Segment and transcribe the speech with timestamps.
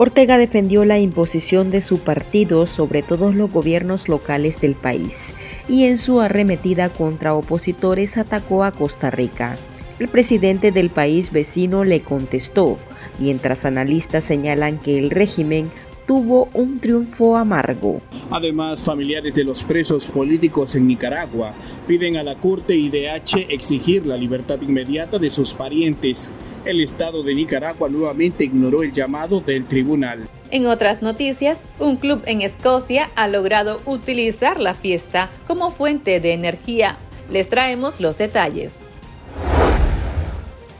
[0.00, 5.34] Ortega defendió la imposición de su partido sobre todos los gobiernos locales del país
[5.68, 9.56] y en su arremetida contra opositores atacó a Costa Rica.
[9.98, 12.78] El presidente del país vecino le contestó,
[13.18, 15.68] mientras analistas señalan que el régimen
[16.08, 18.00] tuvo un triunfo amargo.
[18.30, 21.52] Además, familiares de los presos políticos en Nicaragua
[21.86, 26.30] piden a la Corte IDH exigir la libertad inmediata de sus parientes.
[26.64, 30.26] El Estado de Nicaragua nuevamente ignoró el llamado del tribunal.
[30.50, 36.32] En otras noticias, un club en Escocia ha logrado utilizar la fiesta como fuente de
[36.32, 36.96] energía.
[37.28, 38.78] Les traemos los detalles.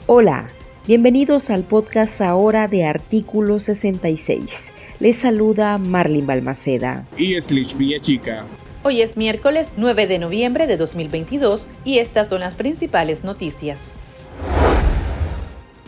[0.07, 0.49] Hola,
[0.89, 7.07] bienvenidos al podcast ahora de Artículo 66 les saluda Marlin Balmaceda.
[7.15, 7.49] Y es
[8.01, 8.47] Chica.
[8.83, 13.93] Hoy es miércoles 9 de noviembre de 2022 y estas son las principales noticias.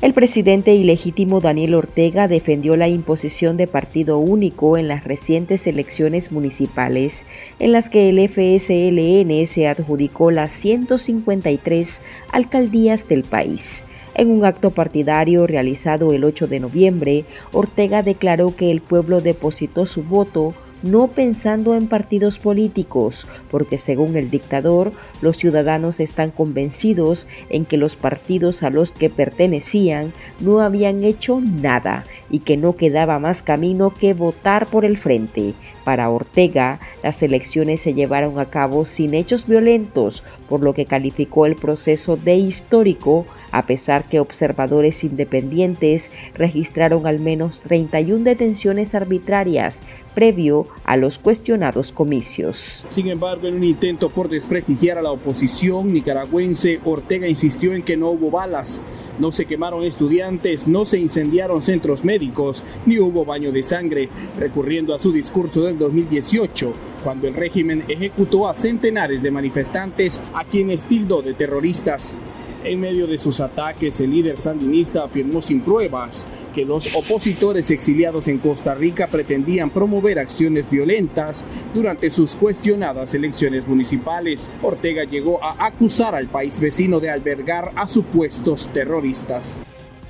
[0.02, 6.30] El presidente ilegítimo Daniel Ortega defendió la imposición de partido único en las recientes elecciones
[6.30, 7.24] municipales,
[7.58, 13.84] en las que el FSLN se adjudicó las 153 alcaldías del país.
[14.20, 19.86] En un acto partidario realizado el 8 de noviembre, Ortega declaró que el pueblo depositó
[19.86, 27.28] su voto no pensando en partidos políticos, porque según el dictador, los ciudadanos están convencidos
[27.50, 32.76] en que los partidos a los que pertenecían no habían hecho nada y que no
[32.76, 35.54] quedaba más camino que votar por el frente.
[35.84, 41.46] Para Ortega, las elecciones se llevaron a cabo sin hechos violentos, por lo que calificó
[41.46, 49.82] el proceso de histórico, a pesar que observadores independientes registraron al menos 31 detenciones arbitrarias
[50.14, 52.84] previo a los cuestionados comicios.
[52.88, 57.96] Sin embargo, en un intento por desprestigiar a la oposición nicaragüense, Ortega insistió en que
[57.96, 58.80] no hubo balas,
[59.18, 64.08] no se quemaron estudiantes, no se incendiaron centros médicos, ni hubo baño de sangre,
[64.38, 66.72] recurriendo a su discurso del 2018,
[67.04, 72.14] cuando el régimen ejecutó a centenares de manifestantes a quienes tildó de terroristas.
[72.62, 78.28] En medio de sus ataques, el líder sandinista afirmó sin pruebas que los opositores exiliados
[78.28, 84.50] en Costa Rica pretendían promover acciones violentas durante sus cuestionadas elecciones municipales.
[84.62, 89.58] Ortega llegó a acusar al país vecino de albergar a supuestos terroristas.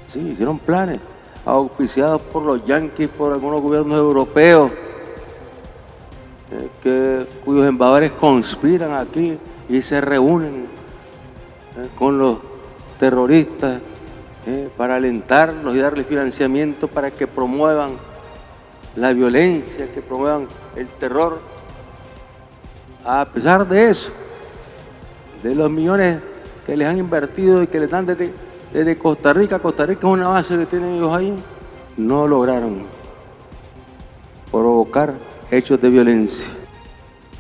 [0.09, 0.99] Sí, hicieron planes
[1.45, 4.73] auspiciados por los yanquis, por algunos gobiernos europeos,
[6.51, 10.80] eh, que, cuyos embajadores conspiran aquí y se reúnen
[11.77, 12.39] eh, con los
[12.99, 13.81] terroristas
[14.47, 17.93] eh, para alentarlos y darles financiamiento para que promuevan
[18.97, 21.41] la violencia, que promuevan el terror.
[23.05, 24.13] A pesar de eso,
[25.43, 26.19] de los millones
[26.67, 28.33] que les han invertido y que les dan desde,
[28.73, 31.35] desde Costa Rica, Costa Rica es una base que tienen ellos ahí,
[31.97, 32.83] no lograron
[34.51, 35.15] provocar
[35.51, 36.60] hechos de violencia.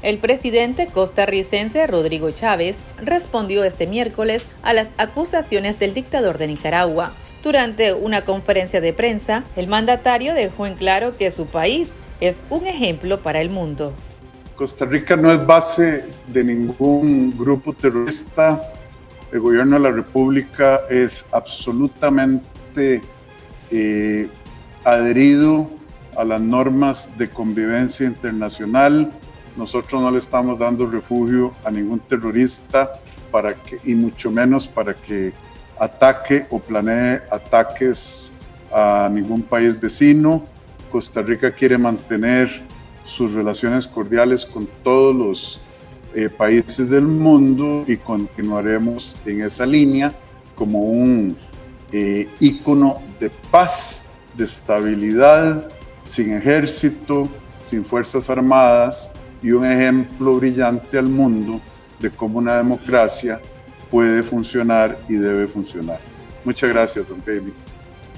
[0.03, 7.13] El presidente costarricense Rodrigo Chávez respondió este miércoles a las acusaciones del dictador de Nicaragua.
[7.43, 12.67] Durante una conferencia de prensa, el mandatario dejó en claro que su país es un
[12.67, 13.93] ejemplo para el mundo.
[14.57, 18.73] Costa Rica no es base de ningún grupo terrorista.
[19.31, 23.03] El gobierno de la República es absolutamente
[23.71, 24.29] eh,
[24.83, 25.69] adherido
[26.17, 29.13] a las normas de convivencia internacional
[29.57, 33.01] nosotros no le estamos dando refugio a ningún terrorista
[33.31, 35.33] para que, y mucho menos para que
[35.79, 38.33] ataque o planee ataques
[38.73, 40.45] a ningún país vecino.
[40.91, 42.49] Costa Rica quiere mantener
[43.05, 45.61] sus relaciones cordiales con todos los
[46.15, 50.13] eh, países del mundo y continuaremos en esa línea
[50.55, 51.37] como un
[51.93, 54.03] eh, ícono de paz,
[54.37, 55.71] de estabilidad,
[56.03, 57.29] sin ejército,
[57.63, 61.61] sin fuerzas armadas y un ejemplo brillante al mundo
[61.99, 63.41] de cómo una democracia
[63.91, 65.99] puede funcionar y debe funcionar.
[66.45, 67.53] Muchas gracias, don Baby.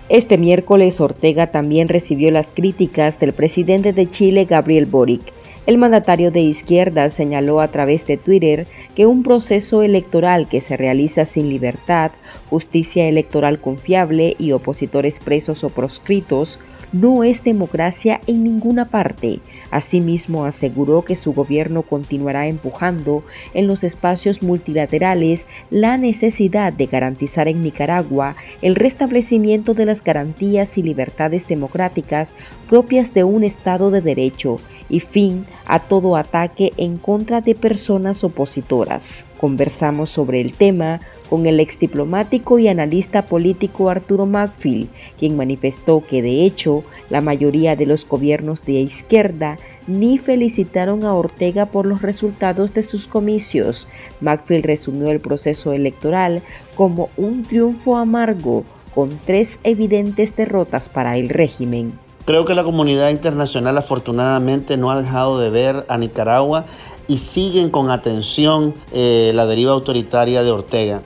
[0.09, 5.23] Este miércoles Ortega también recibió las críticas del presidente de Chile, Gabriel Boric.
[5.65, 8.67] El mandatario de izquierda señaló a través de Twitter
[8.97, 12.11] que un proceso electoral que se realiza sin libertad,
[12.51, 16.59] justicia electoral confiable y opositores presos o proscritos
[16.93, 19.41] no es democracia en ninguna parte.
[19.71, 23.25] Asimismo, aseguró que su gobierno continuará empujando
[23.55, 30.79] en los espacios multilaterales la necesidad de garantizar en Nicaragua el restablecimiento de las garantías
[30.79, 32.35] y libertades democráticas
[32.69, 38.25] propias de un Estado de Derecho y fin a todo ataque en contra de personas
[38.25, 39.29] opositoras.
[39.39, 41.01] Conversamos sobre el tema
[41.33, 47.23] con el ex diplomático y analista político Arturo Macfield, quien manifestó que de hecho la
[47.23, 49.57] mayoría de los gobiernos de izquierda
[49.87, 53.89] ni felicitaron a Ortega por los resultados de sus comicios.
[54.21, 56.43] Macfield resumió el proceso electoral
[56.75, 58.65] como un triunfo amargo,
[58.95, 61.99] con tres evidentes derrotas para el régimen.
[62.27, 66.67] Creo que la comunidad internacional afortunadamente no ha dejado de ver a Nicaragua
[67.09, 71.01] y siguen con atención eh, la deriva autoritaria de Ortega.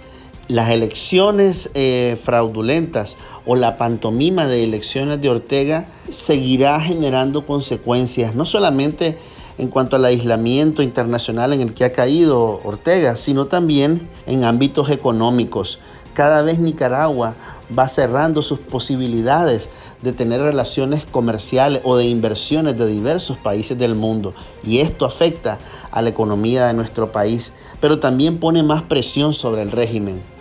[0.48, 3.16] Las elecciones eh, fraudulentas
[3.46, 9.18] o la pantomima de elecciones de Ortega seguirá generando consecuencias, no solamente
[9.58, 14.88] en cuanto al aislamiento internacional en el que ha caído Ortega, sino también en ámbitos
[14.90, 15.80] económicos.
[16.14, 17.34] Cada vez Nicaragua
[17.76, 19.68] va cerrando sus posibilidades
[20.02, 24.32] de tener relaciones comerciales o de inversiones de diversos países del mundo.
[24.62, 25.58] Y esto afecta
[25.90, 30.35] a la economía de nuestro país, pero también pone más presión sobre el régimen.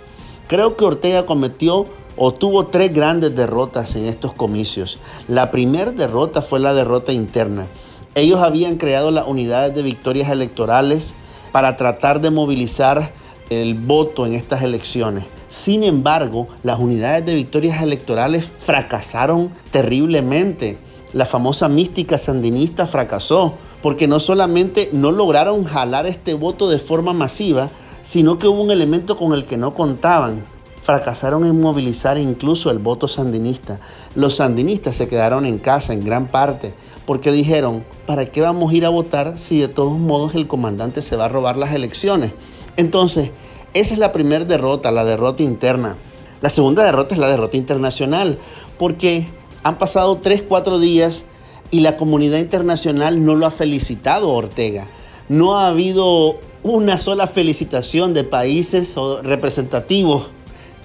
[0.48, 1.88] Creo que Ortega cometió
[2.18, 5.00] o tuvo tres grandes derrotas en estos comicios.
[5.28, 7.66] La primera derrota fue la derrota interna.
[8.14, 11.16] Ellos habían creado las unidades de victorias electorales
[11.52, 13.12] para tratar de movilizar
[13.50, 15.26] el voto en estas elecciones.
[15.50, 20.78] Sin embargo, las unidades de victorias electorales fracasaron terriblemente.
[21.12, 27.14] La famosa mística sandinista fracasó porque no solamente no lograron jalar este voto de forma
[27.14, 27.70] masiva,
[28.06, 30.46] sino que hubo un elemento con el que no contaban.
[30.84, 33.80] Fracasaron en movilizar incluso el voto sandinista.
[34.14, 36.76] Los sandinistas se quedaron en casa en gran parte
[37.08, 41.02] porque dijeron, ¿para qué vamos a ir a votar si de todos modos el comandante
[41.02, 42.34] se va a robar las elecciones?
[42.78, 43.32] Entonces,
[43.74, 45.98] esa es la primera derrota, la derrota interna.
[46.42, 48.38] La segunda derrota es la derrota internacional,
[48.78, 49.26] porque
[49.64, 51.24] han pasado 3, 4 días
[51.72, 54.88] y la comunidad internacional no lo ha felicitado Ortega.
[55.28, 60.32] No ha habido una sola felicitación de países representativos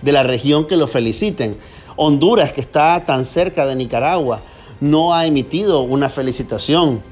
[0.03, 1.57] de la región que lo feliciten.
[1.97, 4.43] Honduras, que está tan cerca de Nicaragua,
[4.81, 7.03] no ha emitido una felicitación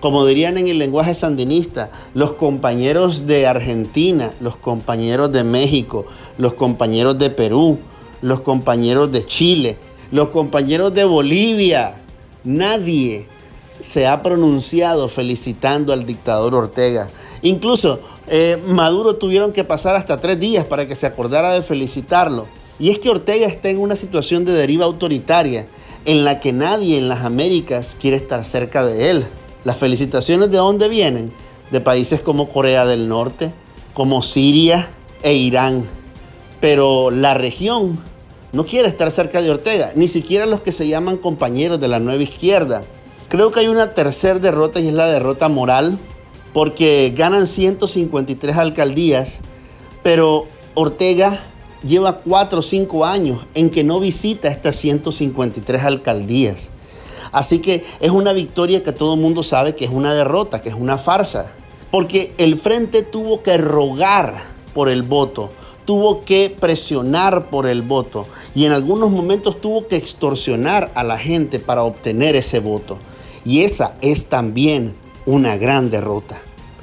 [0.00, 6.04] como dirían en el lenguaje sandinista, los compañeros de Argentina, los compañeros de México,
[6.38, 7.78] los compañeros de Perú,
[8.20, 9.78] los compañeros de Chile,
[10.10, 12.02] los compañeros de Bolivia.
[12.42, 13.28] Nadie
[13.82, 17.10] se ha pronunciado felicitando al dictador Ortega.
[17.42, 22.46] Incluso eh, Maduro tuvieron que pasar hasta tres días para que se acordara de felicitarlo.
[22.78, 25.66] Y es que Ortega está en una situación de deriva autoritaria
[26.04, 29.24] en la que nadie en las Américas quiere estar cerca de él.
[29.64, 31.32] Las felicitaciones de dónde vienen?
[31.70, 33.52] De países como Corea del Norte,
[33.94, 34.88] como Siria
[35.22, 35.86] e Irán.
[36.60, 37.98] Pero la región
[38.52, 41.98] no quiere estar cerca de Ortega, ni siquiera los que se llaman compañeros de la
[41.98, 42.84] nueva izquierda.
[43.32, 45.98] Creo que hay una tercera derrota y es la derrota moral,
[46.52, 49.38] porque ganan 153 alcaldías,
[50.02, 50.44] pero
[50.74, 51.42] Ortega
[51.82, 56.68] lleva 4 o 5 años en que no visita estas 153 alcaldías.
[57.32, 60.68] Así que es una victoria que todo el mundo sabe que es una derrota, que
[60.68, 61.54] es una farsa.
[61.90, 64.42] Porque el frente tuvo que rogar
[64.74, 65.50] por el voto,
[65.86, 71.16] tuvo que presionar por el voto y en algunos momentos tuvo que extorsionar a la
[71.16, 73.00] gente para obtener ese voto.
[73.44, 74.94] Y esa es también
[75.26, 76.40] una gran derrota.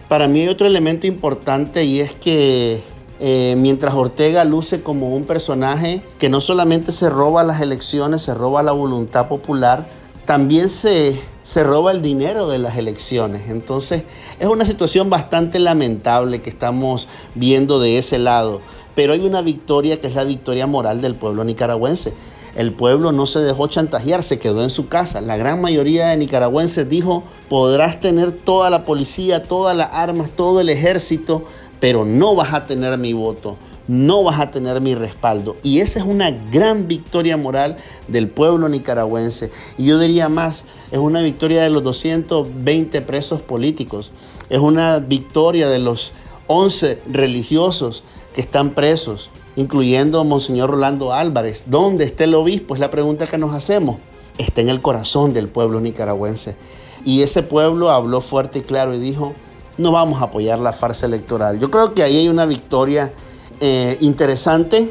[0.08, 2.82] Para mí hay otro elemento importante y es que
[3.20, 8.34] eh, mientras Ortega luce como un personaje que no solamente se roba las elecciones, se
[8.34, 9.88] roba la voluntad popular,
[10.26, 13.50] también se, se roba el dinero de las elecciones.
[13.50, 14.04] Entonces
[14.40, 18.60] es una situación bastante lamentable que estamos viendo de ese lado.
[18.96, 22.14] Pero hay una victoria que es la victoria moral del pueblo nicaragüense.
[22.56, 25.22] El pueblo no se dejó chantajear, se quedó en su casa.
[25.22, 30.62] La gran mayoría de nicaragüenses dijo, podrás tener toda la policía, todas las armas, todo
[30.62, 31.44] el ejército,
[31.80, 33.58] pero no vas a tener mi voto
[33.90, 35.58] no vas a tener mi respaldo.
[35.64, 37.76] Y esa es una gran victoria moral
[38.08, 39.52] del pueblo nicaragüense.
[39.80, 44.12] Y yo diría más, es una victoria de los 220 presos políticos,
[44.52, 46.12] es una victoria de los
[46.46, 48.04] 11 religiosos
[48.34, 51.66] que están presos, incluyendo a Monseñor Rolando Álvarez.
[51.68, 52.76] ¿Dónde está el obispo?
[52.76, 53.98] Es la pregunta que nos hacemos.
[54.38, 56.56] Está en el corazón del pueblo nicaragüense.
[57.04, 59.34] Y ese pueblo habló fuerte y claro y dijo,
[59.78, 61.60] no vamos a apoyar la farsa electoral.
[61.60, 63.12] Yo creo que ahí hay una victoria
[63.60, 64.90] eh, interesante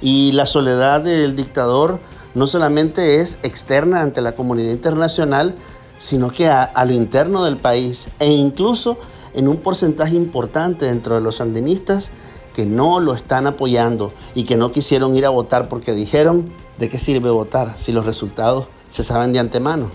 [0.00, 2.00] y la soledad del dictador
[2.34, 5.56] no solamente es externa ante la comunidad internacional,
[5.98, 8.96] sino que a, lo interno del país e incluso
[9.34, 12.10] en un porcentaje importante dentro de los sandinistas
[12.66, 16.98] no lo están apoyando y que no quisieron ir a votar porque dijeron de qué
[16.98, 19.90] sirve votar si los resultados se saben de antemano.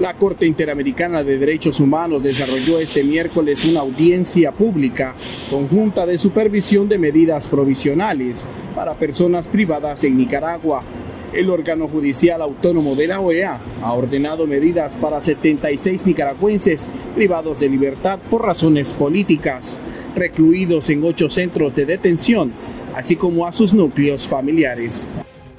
[0.00, 5.16] La Corte Interamericana de Derechos Humanos desarrolló este miércoles una audiencia pública
[5.50, 8.44] conjunta de supervisión de medidas provisionales
[8.76, 10.84] para personas privadas en Nicaragua.
[11.32, 17.68] El órgano judicial autónomo de la OEA ha ordenado medidas para 76 nicaragüenses privados de
[17.68, 19.76] libertad por razones políticas,
[20.18, 22.52] recluidos en ocho centros de detención,
[22.94, 25.08] así como a sus núcleos familiares.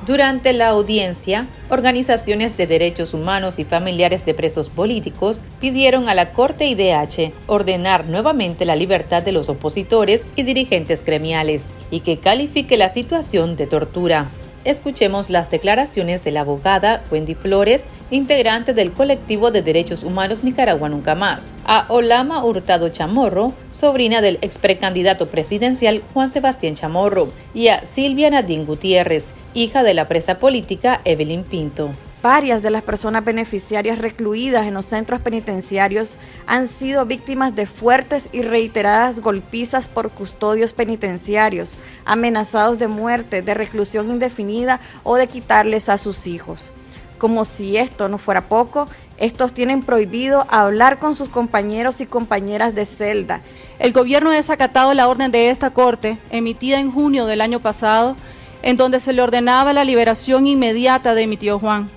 [0.06, 6.32] Durante la audiencia, organizaciones de derechos humanos y familiares de presos políticos pidieron a la
[6.32, 12.78] Corte IDH ordenar nuevamente la libertad de los opositores y dirigentes gremiales y que califique
[12.78, 14.30] la situación de tortura.
[14.70, 20.90] Escuchemos las declaraciones de la abogada Wendy Flores, integrante del colectivo de derechos humanos Nicaragua
[20.90, 27.70] Nunca Más, a Olama Hurtado Chamorro, sobrina del ex precandidato presidencial Juan Sebastián Chamorro, y
[27.70, 31.90] a Silvia Nadine Gutiérrez, hija de la presa política Evelyn Pinto.
[32.22, 38.28] Varias de las personas beneficiarias recluidas en los centros penitenciarios han sido víctimas de fuertes
[38.34, 45.88] y reiteradas golpizas por custodios penitenciarios, amenazados de muerte, de reclusión indefinida o de quitarles
[45.88, 46.74] a sus hijos.
[47.18, 52.76] Como si esto no fuera poco, estos tienen prohibido hablar con sus compañeros y compañeras
[52.76, 53.42] de celda.
[53.80, 58.18] El gobierno ha desacatado la orden de esta Corte, emitida en junio del año pasado,
[58.62, 61.90] en donde se le ordenaba la liberación inmediata de mi tío Juan.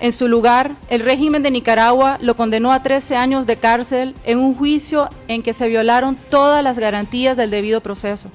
[0.00, 4.38] En su lugar, el régimen de Nicaragua lo condenó a 13 años de cárcel en
[4.38, 8.30] un juicio en que se violaron todas las garantías del debido proceso.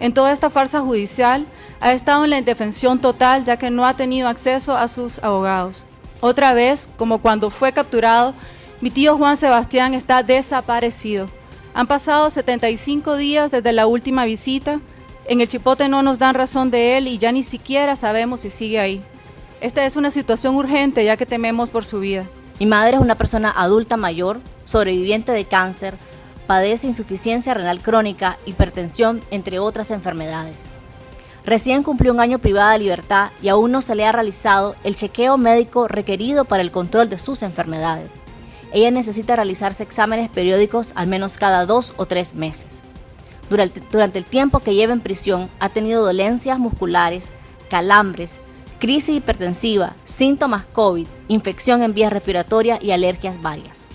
[0.00, 1.46] En toda esta farsa judicial
[1.80, 5.84] ha estado en la indefensión total ya que no ha tenido acceso a sus abogados.
[6.20, 8.34] Otra vez, como cuando fue capturado,
[8.80, 11.28] mi tío Juan Sebastián está desaparecido.
[11.74, 14.80] Han pasado 75 días desde la última visita.
[15.26, 18.50] En el Chipote no nos dan razón de él y ya ni siquiera sabemos si
[18.50, 19.00] sigue ahí.
[19.60, 22.24] Esta es una situación urgente ya que tememos por su vida.
[22.60, 25.94] Mi madre es una persona adulta mayor, sobreviviente de cáncer,
[26.46, 30.66] padece insuficiencia renal crónica, hipertensión, entre otras enfermedades.
[31.44, 34.94] Recién cumplió un año privada de libertad y aún no se le ha realizado el
[34.94, 38.20] chequeo médico requerido para el control de sus enfermedades.
[38.72, 42.80] Ella necesita realizarse exámenes periódicos al menos cada dos o tres meses.
[43.50, 47.30] Durante, durante el tiempo que lleva en prisión ha tenido dolencias musculares,
[47.70, 48.38] calambres,
[48.78, 53.88] crisis hipertensiva, síntomas COVID, infección en vías respiratorias y alergias varias.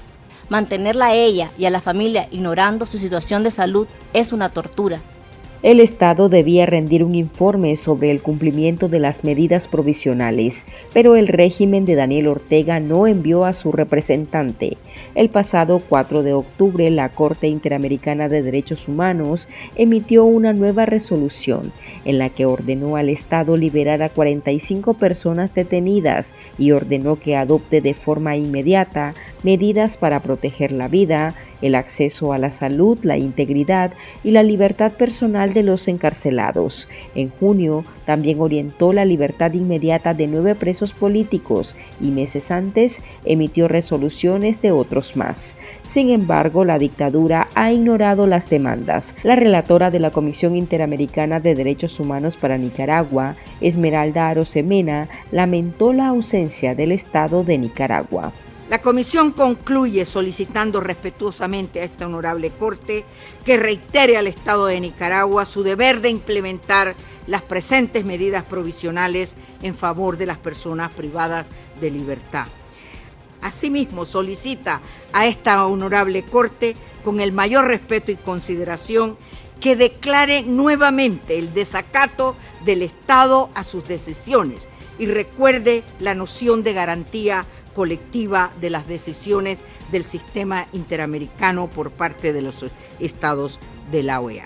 [0.50, 5.02] Mantenerla a ella y a la familia ignorando su situación de salud es una tortura
[5.64, 11.30] el Estado debía rendir un informe sobre el cumplimiento de las medidas provisionales, pero el
[11.30, 14.76] régimen de Daniel Ortega no envió a su representante.
[15.16, 21.72] El pasado 4 de octubre, la Corte Interamericana de Derechos Humanos emitió una nueva resolución
[22.04, 27.80] en la que ordenó al Estado liberar a 45 personas detenidas y ordenó que adopte
[27.80, 33.94] de forma inmediata medidas para proteger la vida, el acceso a la salud, la integridad
[34.24, 36.90] y la libertad personal de los encarcelados.
[37.16, 43.68] En junio también orientó la libertad inmediata de nueve presos políticos y meses antes emitió
[43.68, 45.56] resoluciones de otros más.
[45.84, 49.16] Sin embargo, la dictadura ha ignorado las demandas.
[49.24, 56.08] La relatora de la Comisión Interamericana de Derechos Humanos para Nicaragua, Esmeralda Arosemena, lamentó la
[56.08, 58.34] ausencia del Estado de Nicaragua.
[58.74, 63.06] La comisión concluye solicitando respetuosamente a esta honorable Corte
[63.46, 66.96] que reitere al Estado de Nicaragua su deber de implementar
[67.28, 71.46] las presentes medidas provisionales en favor de las personas privadas
[71.80, 72.48] de libertad.
[73.44, 76.76] Asimismo, solicita a esta honorable Corte,
[77.06, 79.18] con el mayor respeto y consideración,
[79.62, 86.74] que declare nuevamente el desacato del Estado a sus decisiones y recuerde la noción de
[86.74, 89.60] garantía colectiva de las decisiones
[89.92, 92.66] del sistema interamericano por parte de los
[93.00, 93.60] estados
[93.92, 94.46] de la OEA.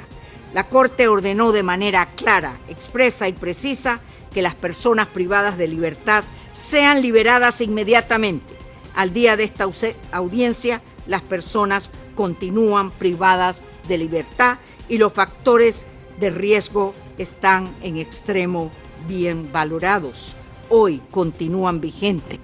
[0.54, 4.00] La Corte ordenó de manera clara, expresa y precisa
[4.34, 8.56] que las personas privadas de libertad sean liberadas inmediatamente.
[8.96, 9.70] Al día de esta
[10.12, 14.58] audiencia, las personas continúan privadas de libertad
[14.90, 15.86] y los factores
[16.20, 18.72] de riesgo están en extremo
[19.08, 20.36] bien valorados.
[20.70, 22.40] Hoy continúan vigentes.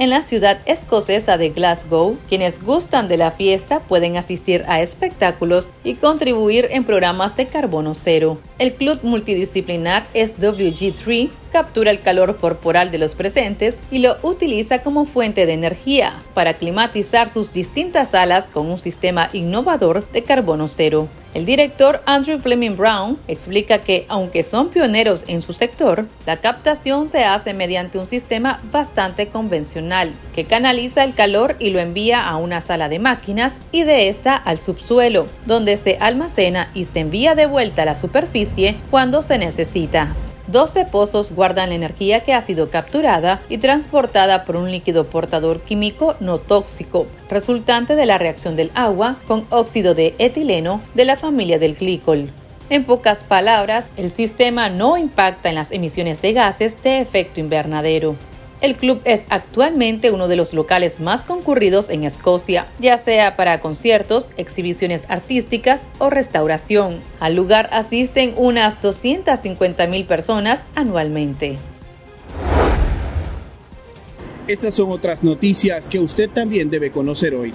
[0.00, 5.70] En la ciudad escocesa de Glasgow, quienes gustan de la fiesta pueden asistir a espectáculos
[5.82, 8.38] y contribuir en programas de carbono cero.
[8.60, 15.04] El club multidisciplinar SWG3 captura el calor corporal de los presentes y lo utiliza como
[15.04, 21.08] fuente de energía para climatizar sus distintas salas con un sistema innovador de carbono cero.
[21.34, 27.08] El director Andrew Fleming Brown explica que, aunque son pioneros en su sector, la captación
[27.08, 32.36] se hace mediante un sistema bastante convencional, que canaliza el calor y lo envía a
[32.36, 37.34] una sala de máquinas y de esta al subsuelo, donde se almacena y se envía
[37.34, 40.14] de vuelta a la superficie cuando se necesita.
[40.48, 45.60] 12 pozos guardan la energía que ha sido capturada y transportada por un líquido portador
[45.60, 51.18] químico no tóxico, resultante de la reacción del agua con óxido de etileno de la
[51.18, 52.30] familia del glicol.
[52.70, 58.16] En pocas palabras, el sistema no impacta en las emisiones de gases de efecto invernadero.
[58.60, 63.60] El club es actualmente uno de los locales más concurridos en Escocia, ya sea para
[63.60, 66.98] conciertos, exhibiciones artísticas o restauración.
[67.20, 71.56] Al lugar asisten unas 250 mil personas anualmente.
[74.48, 77.54] Estas son otras noticias que usted también debe conocer hoy.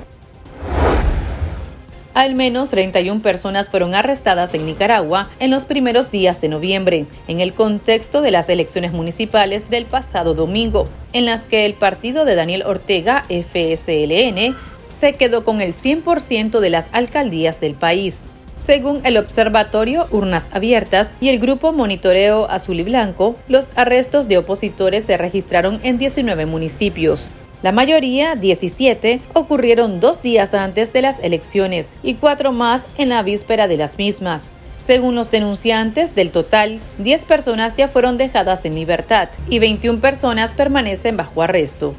[2.13, 7.39] Al menos 31 personas fueron arrestadas en Nicaragua en los primeros días de noviembre, en
[7.39, 12.36] el contexto de las elecciones municipales del pasado domingo, en las que el partido de
[12.36, 14.55] Daniel Ortega, FSLN,
[14.89, 18.22] se quedó con el 100% de las alcaldías del país.
[18.55, 24.38] Según el Observatorio Urnas Abiertas y el Grupo Monitoreo Azul y Blanco, los arrestos de
[24.38, 27.32] opositores se registraron en 19 municipios.
[27.63, 33.24] La mayoría, 17, ocurrieron dos días antes de las elecciones y cuatro más en la
[33.24, 34.51] víspera de las mismas.
[34.77, 40.53] Según los denunciantes, del total, 10 personas ya fueron dejadas en libertad y 21 personas
[40.53, 41.96] permanecen bajo arresto.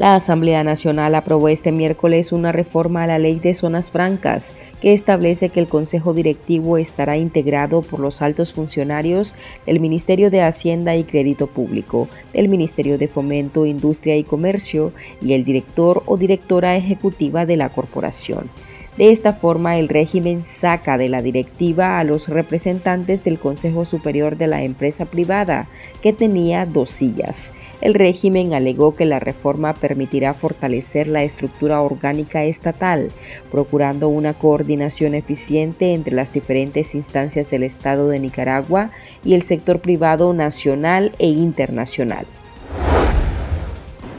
[0.00, 4.94] La Asamblea Nacional aprobó este miércoles una reforma a la Ley de Zonas Francas que
[4.94, 9.34] establece que el Consejo Directivo estará integrado por los altos funcionarios
[9.66, 15.34] del Ministerio de Hacienda y Crédito Público, del Ministerio de Fomento, Industria y Comercio y
[15.34, 18.48] el director o directora ejecutiva de la corporación.
[18.96, 24.36] De esta forma, el régimen saca de la directiva a los representantes del Consejo Superior
[24.36, 25.68] de la empresa privada,
[26.02, 27.54] que tenía dos sillas.
[27.80, 33.10] El régimen alegó que la reforma permitirá fortalecer la estructura orgánica estatal,
[33.50, 38.90] procurando una coordinación eficiente entre las diferentes instancias del Estado de Nicaragua
[39.24, 42.26] y el sector privado nacional e internacional.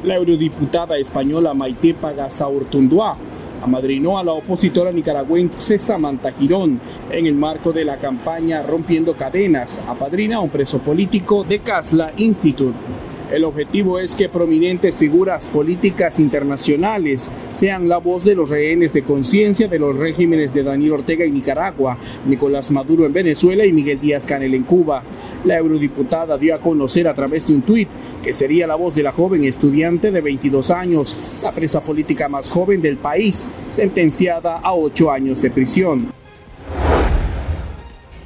[0.04, 1.94] La eurodiputada española Maite
[3.62, 9.82] amadrinó a la opositora nicaragüense Samantha Girón en el marco de la campaña Rompiendo Cadenas,
[9.88, 12.78] apadrina a un preso político de Casla Institute.
[13.32, 19.04] El objetivo es que prominentes figuras políticas internacionales sean la voz de los rehenes de
[19.04, 24.02] conciencia de los regímenes de Daniel Ortega en Nicaragua, Nicolás Maduro en Venezuela y Miguel
[24.02, 25.04] Díaz Canel en Cuba.
[25.46, 27.88] La eurodiputada dio a conocer a través de un tuit
[28.22, 32.50] que sería la voz de la joven estudiante de 22 años, la presa política más
[32.50, 36.21] joven del país, sentenciada a ocho años de prisión.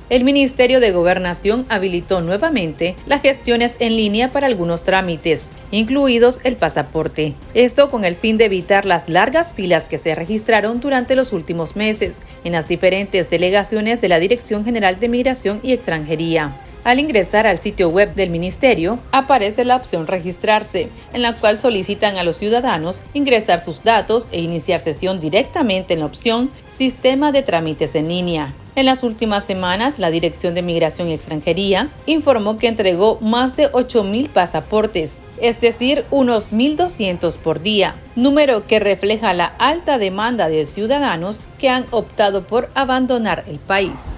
[0.07, 6.57] El Ministerio de Gobernación habilitó nuevamente las gestiones en línea para algunos trámites, incluidos el
[6.57, 7.33] pasaporte.
[7.55, 11.75] Esto con el fin de evitar las largas filas que se registraron durante los últimos
[11.75, 16.55] meses en las diferentes delegaciones de la Dirección General de Migración y Extranjería.
[16.83, 22.17] Al ingresar al sitio web del ministerio, aparece la opción registrarse, en la cual solicitan
[22.17, 27.41] a los ciudadanos ingresar sus datos e iniciar sesión directamente en la opción Sistema de
[27.41, 28.53] trámites en línea.
[28.75, 33.71] En las últimas semanas, la Dirección de Migración y Extranjería informó que entregó más de
[33.71, 40.65] 8.000 pasaportes, es decir, unos 1.200 por día, número que refleja la alta demanda de
[40.65, 44.17] ciudadanos que han optado por abandonar el país.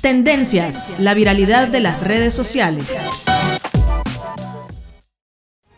[0.00, 2.88] Tendencias, la viralidad de las redes sociales.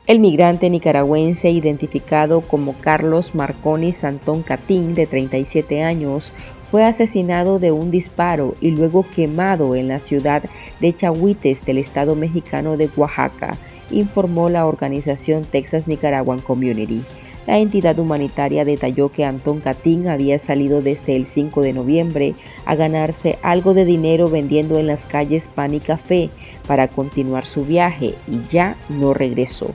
[0.07, 6.35] El migrante nicaragüense identificado como Carlos Marconi Santón Catín, de 37 años,
[6.71, 10.43] fue asesinado de un disparo y luego quemado en la ciudad
[10.79, 13.57] de Chahuites del estado mexicano de Oaxaca,
[13.91, 17.03] informó la organización Texas Nicaraguan Community.
[17.47, 22.35] La entidad humanitaria detalló que Antón Catín había salido desde el 5 de noviembre
[22.67, 26.29] a ganarse algo de dinero vendiendo en las calles pan y café
[26.67, 29.73] para continuar su viaje y ya no regresó.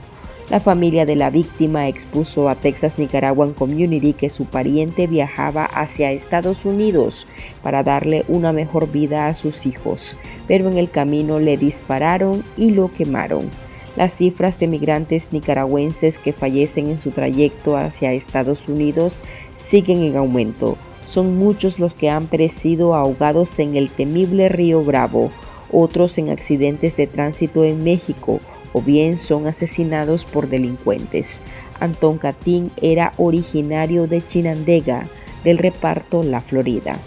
[0.50, 6.10] La familia de la víctima expuso a Texas Nicaraguan Community que su pariente viajaba hacia
[6.10, 7.28] Estados Unidos
[7.62, 10.16] para darle una mejor vida a sus hijos,
[10.48, 13.48] pero en el camino le dispararon y lo quemaron.
[13.94, 19.22] Las cifras de migrantes nicaragüenses que fallecen en su trayecto hacia Estados Unidos
[19.54, 20.76] siguen en aumento.
[21.04, 25.30] Son muchos los que han perecido ahogados en el temible río Bravo,
[25.70, 28.40] otros en accidentes de tránsito en México,
[28.72, 31.42] o bien son asesinados por delincuentes.
[31.80, 35.06] Antón Catín era originario de Chinandega,
[35.44, 36.98] del reparto La Florida.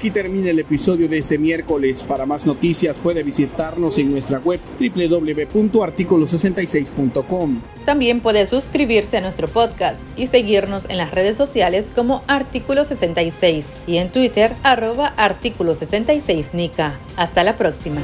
[0.00, 2.02] Aquí termina el episodio de este miércoles.
[2.04, 7.60] Para más noticias puede visitarnos en nuestra web www.articulo66.com.
[7.84, 13.70] También puede suscribirse a nuestro podcast y seguirnos en las redes sociales como Artículo 66
[13.86, 16.98] y en Twitter arroba Artículo 66 Nica.
[17.16, 18.00] Hasta la próxima.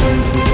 [0.00, 0.49] Thank you.